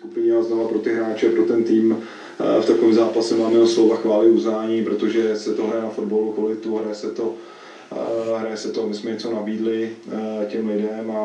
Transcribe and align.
skupině 0.00 0.32
a 0.32 0.42
znova 0.42 0.68
pro 0.68 0.78
ty 0.78 0.90
hráče, 0.92 1.30
pro 1.30 1.42
ten 1.42 1.62
tým. 1.62 1.98
V 2.60 2.66
takovém 2.66 2.94
zápase 2.94 3.34
máme 3.34 3.66
slova 3.66 3.96
chvály 3.96 4.30
uznání, 4.30 4.82
protože 4.82 5.36
se 5.36 5.52
to 5.52 5.66
hraje 5.66 5.82
na 5.82 5.88
fotbalu 5.88 6.30
kvalitu, 6.30 6.74
hraje 6.74 6.94
se 6.94 7.10
to 7.10 7.32
hraje 8.38 8.56
se 8.56 8.68
to, 8.68 8.84
my 8.84 8.94
jsme 8.94 9.10
něco 9.10 9.30
nabídli 9.30 9.90
těm 10.46 10.66
lidem 10.66 11.10
a 11.10 11.20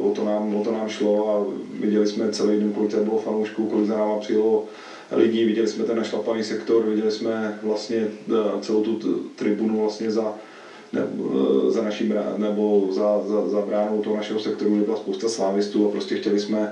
o 0.00 0.12
to 0.14 0.24
nám, 0.24 0.54
o 0.54 0.60
to 0.60 0.72
nám 0.72 0.88
šlo 0.88 1.28
a 1.28 1.42
viděli 1.80 2.06
jsme 2.06 2.30
celý 2.30 2.58
den, 2.58 2.72
kolik 2.72 2.90
tady 2.90 3.02
bylo 3.02 3.16
fanoušků, 3.16 3.66
kolik 3.66 3.86
za 3.86 3.96
náma 3.96 4.16
přijelo 4.16 4.62
lidí, 5.10 5.44
viděli 5.44 5.68
jsme 5.68 5.84
ten 5.84 5.96
našlapaný 5.96 6.42
sektor, 6.42 6.84
viděli 6.84 7.10
jsme 7.10 7.54
vlastně 7.62 8.08
celou 8.60 8.80
tu 8.80 8.96
tribunu 9.34 9.78
vlastně 9.78 10.10
za, 10.10 10.32
ne, 10.92 11.04
za 11.68 11.80
naším, 11.80 12.14
nebo 12.34 12.86
za, 12.90 13.20
za, 13.26 13.48
za 13.48 13.62
bránou 13.62 14.00
toho 14.00 14.14
našeho 14.14 14.38
sektoru, 14.38 14.74
kde 14.74 14.82
byla 14.82 14.96
spousta 14.96 15.28
slávistů 15.28 15.84
a 15.84 15.88
prostě 15.88 16.14
chtěli 16.16 16.38
jsme 16.38 16.68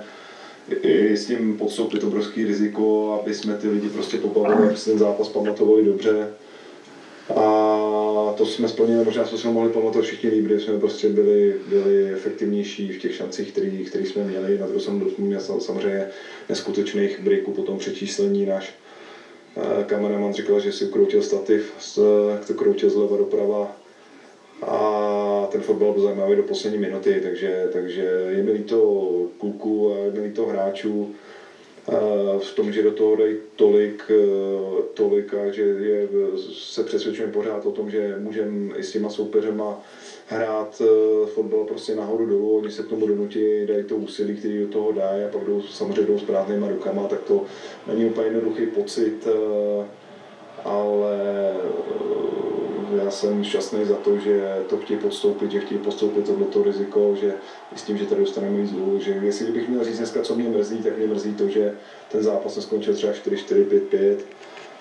i 0.70 1.16
s 1.16 1.26
tím 1.26 1.56
podstoupit 1.58 2.04
obrovský 2.04 2.44
riziko, 2.44 3.18
aby 3.22 3.34
jsme 3.34 3.54
ty 3.54 3.68
lidi 3.68 3.88
prostě 3.88 4.16
pobavili, 4.16 4.68
aby 4.68 4.76
si 4.76 4.90
ten 4.90 4.98
zápas 4.98 5.28
pamatovali 5.28 5.84
dobře. 5.84 6.28
A 7.36 8.34
to 8.36 8.46
jsme 8.46 8.68
splnili, 8.68 9.04
možná 9.04 9.26
jsme 9.26 9.38
se 9.38 9.48
mohli 9.48 9.72
pamatovat 9.72 10.04
všichni 10.04 10.30
líp, 10.30 10.60
jsme 10.60 10.78
prostě 10.78 11.08
byli, 11.08 11.54
byli 11.68 12.12
efektivnější 12.12 12.92
v 12.92 12.98
těch 12.98 13.14
šancích, 13.14 13.52
které 13.88 14.06
jsme 14.06 14.24
měli. 14.24 14.58
Na 14.58 14.66
druhou 14.66 14.80
stranu 14.80 15.00
Dortmund 15.00 15.28
měl 15.28 15.40
samozřejmě 15.40 16.06
neskutečných 16.48 17.20
briků 17.20 17.52
po 17.52 17.62
tom 17.62 17.78
přečíslení. 17.78 18.46
Náš 18.46 18.74
eh, 19.56 19.84
kameraman 19.84 20.32
říkal, 20.32 20.60
že 20.60 20.72
si 20.72 20.84
ukroutil 20.84 21.22
stativ, 21.22 21.72
to 22.46 22.54
kroutil 22.54 22.90
zleva 22.90 23.16
doprava 23.16 23.76
a 24.62 25.48
ten 25.52 25.60
fotbal 25.60 25.92
byl 25.92 26.02
zajímavý 26.02 26.36
do 26.36 26.42
poslední 26.42 26.78
minuty, 26.78 27.20
takže, 27.22 27.68
takže 27.72 28.02
je 28.28 28.42
mi 28.42 28.52
líto 28.52 28.78
kluků 29.38 29.92
a 29.92 30.10
líto 30.36 30.46
hráčů 30.46 31.14
v 32.38 32.54
tom, 32.54 32.72
že 32.72 32.82
do 32.82 32.92
toho 32.92 33.16
dají 33.16 33.36
tolik, 33.56 34.10
eh, 34.10 34.82
tolik 34.94 35.34
a 35.34 35.50
že 35.50 35.62
je, 35.62 36.08
se 36.52 36.84
přesvědčujeme 36.84 37.32
pořád 37.32 37.66
o 37.66 37.70
tom, 37.70 37.90
že 37.90 38.16
můžeme 38.18 38.76
i 38.76 38.82
s 38.82 38.92
těma 38.92 39.08
soupeřema 39.08 39.80
hrát 40.26 40.82
eh, 40.84 41.26
fotbal 41.26 41.64
prostě 41.64 41.94
nahoru 41.94 42.26
dolů, 42.26 42.56
oni 42.56 42.70
se 42.70 42.82
k 42.82 42.88
tomu 42.88 43.06
donutí, 43.06 43.66
dají 43.66 43.84
to 43.84 43.96
úsilí, 43.96 44.36
který 44.36 44.60
do 44.60 44.68
toho 44.68 44.92
dají 44.92 45.24
a 45.24 45.28
pak 45.28 45.44
jdou, 45.44 45.62
samozřejmě 45.62 46.02
jdou 46.02 46.18
s 46.18 46.22
prázdnýma 46.22 46.68
rukama, 46.68 47.08
tak 47.08 47.20
to 47.20 47.44
není 47.86 48.04
úplně 48.04 48.26
jednoduchý 48.26 48.66
pocit, 48.66 49.26
eh, 49.26 49.84
ale 50.64 51.54
já 52.94 53.10
jsem 53.10 53.44
šťastný 53.44 53.84
za 53.84 53.94
to, 53.94 54.18
že 54.18 54.56
to 54.68 54.76
chtějí 54.76 55.00
podstoupit, 55.00 55.50
že 55.50 55.60
chtějí 55.60 55.80
podstoupit 55.80 56.26
tohleto 56.26 56.62
riziko, 56.62 57.16
že 57.20 57.34
s 57.76 57.82
tím, 57.82 57.98
že 57.98 58.06
tady 58.06 58.20
dostaneme 58.20 58.62
víc 58.62 58.70
že 58.98 59.10
jestli 59.10 59.52
bych 59.52 59.68
měl 59.68 59.84
říct 59.84 59.98
dneska, 59.98 60.22
co 60.22 60.34
mě 60.34 60.48
mrzí, 60.48 60.76
tak 60.78 60.98
mě 60.98 61.06
mrzí 61.06 61.34
to, 61.34 61.48
že 61.48 61.74
ten 62.12 62.22
zápas 62.22 62.56
neskončil 62.56 62.94
třeba 62.94 63.12
4-4-5-5 63.12 64.16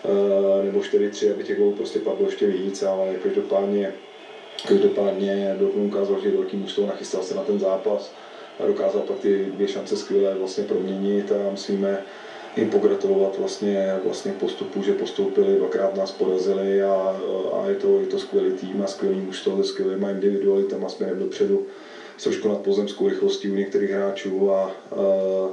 eh, 0.04 0.66
nebo 0.66 0.80
4-3, 0.80 1.32
aby 1.32 1.44
těch 1.44 1.58
prostě 1.76 2.00
padlo 2.00 2.26
ještě 2.26 2.48
víc, 2.48 2.84
ale 2.84 3.14
každopádně, 3.24 3.94
každopádně 4.68 5.56
Dortmund 5.60 5.94
ukázal, 5.94 6.20
že 6.22 6.28
je 6.28 6.36
velký 6.36 6.58
mužstvo, 6.58 6.88
nachystal 6.88 7.24
se 7.24 7.36
na 7.36 7.42
ten 7.42 7.60
zápas 7.60 8.12
a 8.60 8.66
dokázal 8.66 9.02
pak 9.02 9.20
ty 9.20 9.46
dvě 9.46 9.68
šance 9.68 9.98
skvěle 9.98 10.36
vlastně 10.36 10.64
proměnit 10.64 11.32
a 11.32 11.50
musíme 11.52 12.02
jim 12.58 12.70
pogratulovat 12.70 13.38
vlastně, 13.38 14.00
vlastně 14.04 14.32
postupu, 14.32 14.84
že 14.84 14.94
postoupili, 14.94 15.58
dvakrát 15.58 15.96
nás 15.96 16.12
porazili 16.12 16.82
a, 16.82 17.16
a 17.54 17.68
je, 17.68 17.76
to, 17.76 18.00
je 18.00 18.08
to 18.08 18.18
skvělý 18.18 18.52
tým 18.52 18.82
a 18.82 18.88
skvělý 18.88 19.20
mužstvo 19.20 19.64
se 19.64 19.70
skvělýma 19.70 20.10
individualitama 20.10 20.90
směrem 20.90 21.20
dopředu 21.20 21.62
s 22.18 22.24
trošku 22.24 22.48
nad 22.48 22.60
pozemskou 22.60 23.08
rychlostí 23.08 23.50
u 23.50 23.54
některých 23.56 23.90
hráčů 23.90 24.52
a, 24.52 24.72
a, 24.94 25.50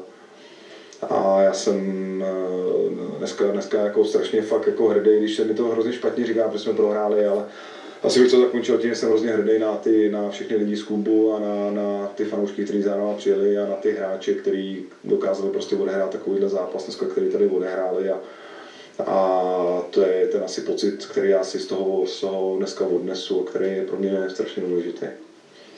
a 1.09 1.41
já 1.41 1.53
jsem 1.53 2.25
dneska, 3.19 3.51
dneska 3.51 3.83
jako 3.83 4.05
strašně 4.05 4.43
fakt 4.43 4.67
jako 4.67 4.87
hrdý, 4.87 5.17
když 5.19 5.35
se 5.35 5.45
mi 5.45 5.55
to 5.55 5.69
hrozně 5.69 5.93
špatně 5.93 6.27
říká, 6.27 6.49
protože 6.49 6.59
jsme 6.63 6.73
prohráli, 6.73 7.27
ale 7.27 7.45
asi 8.03 8.21
bych 8.21 8.31
to 8.31 8.41
zakončil 8.41 8.79
tím, 8.79 8.91
že 8.91 8.97
jsem 8.97 9.09
hrozně 9.09 9.31
hrdý 9.31 9.59
na, 9.59 9.77
ty, 9.77 10.09
na 10.09 10.31
všechny 10.31 10.57
lidi 10.57 10.77
z 10.77 10.83
klubu 10.83 11.33
a 11.33 11.41
na, 11.41 11.71
na 11.71 12.07
ty 12.07 12.25
fanoušky, 12.25 12.65
kteří 12.65 12.83
za 12.83 12.97
náma 12.97 13.15
přijeli 13.15 13.59
a 13.59 13.67
na 13.67 13.75
ty 13.75 13.93
hráče, 13.93 14.35
kteří 14.35 14.85
dokázali 15.05 15.51
prostě 15.51 15.77
odehrát 15.77 16.11
takovýhle 16.11 16.49
zápas 16.49 16.85
dneska, 16.85 17.07
který 17.07 17.29
tady 17.29 17.47
odehráli 17.47 18.11
a, 18.11 18.21
a 19.07 19.83
to 19.91 20.03
je 20.03 20.27
ten 20.27 20.43
asi 20.43 20.61
pocit, 20.61 21.07
který 21.07 21.29
já 21.29 21.45
si 21.45 21.59
z 21.59 21.67
toho, 21.67 22.07
z 22.07 22.21
toho 22.21 22.57
dneska 22.57 22.85
odnesu 22.85 23.41
a 23.41 23.51
který 23.51 23.71
je 23.71 23.83
pro 23.83 23.99
mě 23.99 24.31
strašně 24.31 24.63
důležitý. 24.63 25.07